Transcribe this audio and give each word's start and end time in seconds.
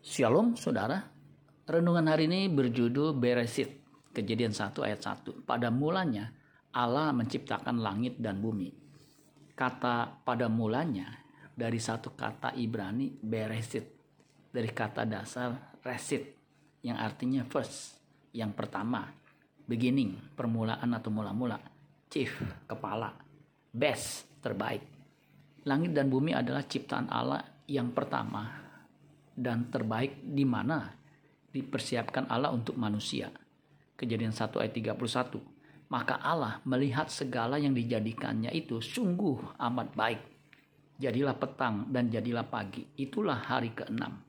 Shalom 0.00 0.56
saudara. 0.56 0.96
Renungan 1.68 2.08
hari 2.08 2.24
ini 2.24 2.48
berjudul 2.48 3.20
Beresit. 3.20 3.84
Kejadian 4.16 4.56
1 4.56 4.72
ayat 4.80 4.96
1. 4.96 5.44
Pada 5.44 5.68
mulanya 5.68 6.32
Allah 6.72 7.12
menciptakan 7.12 7.84
langit 7.84 8.16
dan 8.16 8.40
bumi. 8.40 8.72
Kata 9.52 10.08
pada 10.24 10.48
mulanya 10.48 11.20
dari 11.52 11.76
satu 11.76 12.16
kata 12.16 12.56
Ibrani 12.56 13.12
Beresit. 13.12 13.84
Dari 14.48 14.72
kata 14.72 15.04
dasar 15.04 15.76
resit 15.84 16.32
yang 16.80 16.96
artinya 16.96 17.44
first, 17.44 18.00
yang 18.32 18.56
pertama. 18.56 19.04
Beginning, 19.68 20.32
permulaan 20.32 20.96
atau 20.96 21.12
mula-mula. 21.12 21.60
Chief, 22.08 22.40
kepala. 22.64 23.12
Best, 23.68 24.24
terbaik. 24.40 24.80
Langit 25.68 25.92
dan 25.92 26.08
bumi 26.08 26.32
adalah 26.32 26.64
ciptaan 26.64 27.12
Allah 27.12 27.44
yang 27.68 27.92
pertama 27.92 28.69
dan 29.34 29.70
terbaik 29.70 30.20
di 30.22 30.44
mana 30.44 31.00
dipersiapkan 31.50 32.30
Allah 32.30 32.54
untuk 32.54 32.78
manusia. 32.78 33.30
Kejadian 33.98 34.32
1 34.32 34.62
ayat 34.62 34.72
31. 34.96 35.90
Maka 35.90 36.22
Allah 36.22 36.62
melihat 36.62 37.10
segala 37.10 37.58
yang 37.58 37.74
dijadikannya 37.74 38.54
itu 38.54 38.78
sungguh 38.78 39.58
amat 39.58 39.88
baik. 39.98 40.22
Jadilah 41.00 41.34
petang 41.34 41.90
dan 41.90 42.06
jadilah 42.06 42.46
pagi. 42.46 42.86
Itulah 42.94 43.42
hari 43.42 43.74
keenam. 43.74 44.22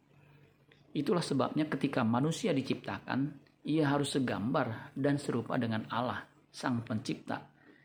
Itulah 0.91 1.21
sebabnya 1.23 1.69
ketika 1.69 2.01
manusia 2.01 2.51
diciptakan, 2.51 3.37
ia 3.63 3.85
harus 3.85 4.17
segambar 4.17 4.91
dan 4.97 5.21
serupa 5.21 5.55
dengan 5.61 5.85
Allah, 5.93 6.25
Sang 6.49 6.81
Pencipta. 6.81 7.37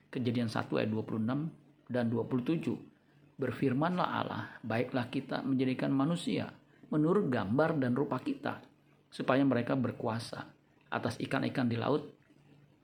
Kejadian 0.08 0.48
1 0.48 0.72
ayat 0.80 0.88
26 0.88 1.92
dan 1.92 2.08
27. 2.08 3.36
Berfirmanlah 3.36 4.08
Allah, 4.08 4.42
baiklah 4.64 5.12
kita 5.12 5.44
menjadikan 5.44 5.92
manusia 5.92 6.48
menurut 6.92 7.26
gambar 7.30 7.78
dan 7.78 7.92
rupa 7.94 8.20
kita, 8.22 8.62
supaya 9.10 9.42
mereka 9.42 9.74
berkuasa 9.74 10.46
atas 10.90 11.18
ikan-ikan 11.18 11.66
di 11.66 11.76
laut 11.78 12.06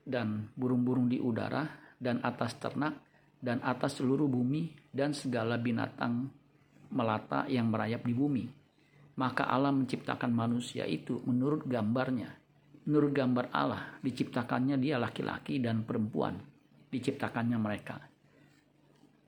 dan 0.02 0.50
burung-burung 0.58 1.06
di 1.06 1.22
udara 1.22 1.62
dan 2.02 2.18
atas 2.27 2.58
ternak 2.58 2.98
dan 3.38 3.62
atas 3.62 3.98
seluruh 3.98 4.27
bumi 4.27 4.70
dan 4.90 5.14
segala 5.14 5.58
binatang 5.58 6.30
melata 6.94 7.46
yang 7.50 7.70
merayap 7.70 8.06
di 8.06 8.14
bumi. 8.14 8.44
Maka 9.18 9.46
Allah 9.46 9.74
menciptakan 9.74 10.32
manusia 10.32 10.88
itu 10.88 11.20
menurut 11.28 11.68
gambarnya. 11.68 12.32
Menurut 12.88 13.12
gambar 13.14 13.46
Allah 13.55 13.98
diciptakannya 14.02 14.78
dia 14.78 14.98
laki-laki 14.98 15.62
dan 15.62 15.86
perempuan. 15.86 16.38
Diciptakannya 16.90 17.58
mereka. 17.60 17.96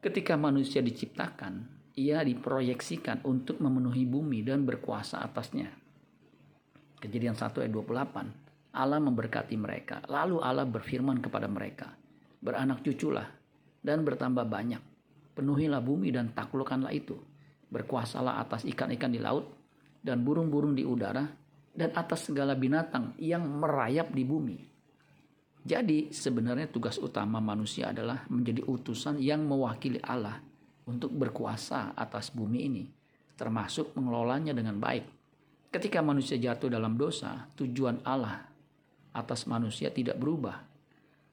Ketika 0.00 0.36
manusia 0.36 0.84
diciptakan, 0.84 1.64
ia 1.94 2.26
diproyeksikan 2.26 3.22
untuk 3.22 3.62
memenuhi 3.62 4.02
bumi 4.02 4.42
dan 4.42 4.66
berkuasa 4.66 5.22
atasnya. 5.22 5.70
Kejadian 6.98 7.38
1 7.38 7.62
ayat 7.62 7.70
28. 7.70 8.74
Allah 8.74 8.98
memberkati 8.98 9.54
mereka. 9.54 10.02
Lalu 10.10 10.42
Allah 10.42 10.66
berfirman 10.66 11.22
kepada 11.22 11.46
mereka, 11.46 11.94
Beranak 12.42 12.82
cuculah 12.82 13.24
dan 13.80 14.02
bertambah 14.02 14.44
banyak. 14.44 14.82
Penuhilah 15.38 15.80
bumi 15.80 16.10
dan 16.10 16.34
taklukkanlah 16.34 16.90
itu. 16.90 17.14
Berkuasalah 17.70 18.42
atas 18.42 18.66
ikan-ikan 18.66 19.10
di 19.14 19.22
laut 19.22 19.48
dan 20.02 20.20
burung-burung 20.26 20.74
di 20.74 20.82
udara 20.82 21.24
dan 21.74 21.90
atas 21.94 22.30
segala 22.30 22.54
binatang 22.54 23.16
yang 23.18 23.42
merayap 23.46 24.10
di 24.14 24.22
bumi. 24.22 24.58
Jadi 25.64 26.12
sebenarnya 26.12 26.68
tugas 26.68 27.00
utama 27.00 27.40
manusia 27.40 27.88
adalah 27.88 28.28
menjadi 28.28 28.60
utusan 28.68 29.16
yang 29.16 29.48
mewakili 29.48 29.96
Allah 30.04 30.53
untuk 30.84 31.12
berkuasa 31.12 31.96
atas 31.96 32.28
bumi 32.32 32.60
ini, 32.68 32.84
termasuk 33.36 33.96
mengelolanya 33.96 34.52
dengan 34.52 34.76
baik. 34.76 35.04
Ketika 35.72 36.04
manusia 36.04 36.38
jatuh 36.38 36.70
dalam 36.70 36.94
dosa, 36.94 37.50
tujuan 37.58 38.04
Allah 38.06 38.46
atas 39.14 39.48
manusia 39.50 39.90
tidak 39.90 40.20
berubah. 40.20 40.62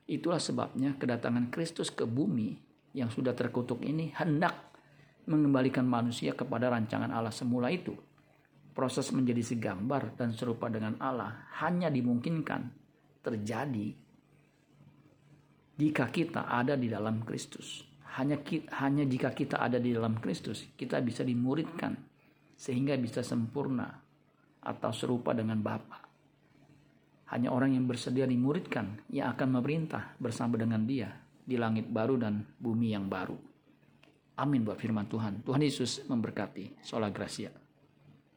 Itulah 0.09 0.41
sebabnya 0.41 0.97
kedatangan 0.97 1.53
Kristus 1.53 1.93
ke 1.93 2.07
bumi 2.09 2.57
yang 2.97 3.13
sudah 3.13 3.37
terkutuk 3.37 3.85
ini 3.85 4.11
hendak 4.17 4.71
mengembalikan 5.29 5.85
manusia 5.85 6.33
kepada 6.33 6.73
rancangan 6.73 7.13
Allah 7.13 7.31
semula 7.31 7.69
itu. 7.69 7.93
Proses 8.71 9.11
menjadi 9.11 9.43
segambar 9.43 10.15
dan 10.15 10.31
serupa 10.31 10.71
dengan 10.71 10.95
Allah 10.97 11.51
hanya 11.59 11.91
dimungkinkan 11.91 12.71
terjadi 13.21 13.93
jika 15.77 16.07
kita 16.09 16.47
ada 16.49 16.73
di 16.79 16.87
dalam 16.87 17.21
Kristus 17.21 17.90
hanya 18.19 18.43
hanya 18.83 19.03
jika 19.07 19.31
kita 19.31 19.61
ada 19.61 19.79
di 19.79 19.95
dalam 19.95 20.19
Kristus 20.19 20.67
kita 20.75 20.99
bisa 20.99 21.23
dimuridkan 21.23 21.95
sehingga 22.59 22.93
bisa 22.99 23.23
sempurna 23.23 23.87
atau 24.61 24.91
serupa 24.93 25.33
dengan 25.33 25.57
Bapa. 25.63 25.97
Hanya 27.31 27.49
orang 27.49 27.73
yang 27.73 27.87
bersedia 27.87 28.27
dimuridkan 28.27 29.01
yang 29.09 29.31
akan 29.33 29.57
memerintah 29.57 30.13
bersama 30.19 30.59
dengan 30.59 30.83
Dia 30.83 31.09
di 31.41 31.55
langit 31.57 31.89
baru 31.89 32.19
dan 32.19 32.43
bumi 32.59 32.93
yang 32.93 33.07
baru. 33.07 33.39
Amin 34.37 34.61
buat 34.67 34.77
firman 34.77 35.07
Tuhan. 35.07 35.41
Tuhan 35.41 35.63
Yesus 35.63 36.05
memberkati. 36.05 36.83
Sola 36.83 37.09
Gracia. 37.09 37.70